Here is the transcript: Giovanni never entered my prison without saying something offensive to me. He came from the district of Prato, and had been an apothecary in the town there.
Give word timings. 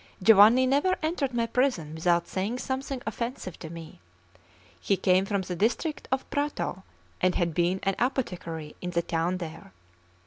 Giovanni 0.23 0.65
never 0.65 0.95
entered 1.03 1.31
my 1.31 1.45
prison 1.45 1.93
without 1.93 2.27
saying 2.27 2.57
something 2.57 3.03
offensive 3.05 3.59
to 3.59 3.69
me. 3.69 3.99
He 4.79 4.97
came 4.97 5.25
from 5.25 5.43
the 5.43 5.55
district 5.55 6.07
of 6.11 6.27
Prato, 6.31 6.81
and 7.21 7.35
had 7.35 7.53
been 7.53 7.79
an 7.83 7.93
apothecary 7.99 8.75
in 8.81 8.89
the 8.89 9.03
town 9.03 9.37
there. 9.37 9.73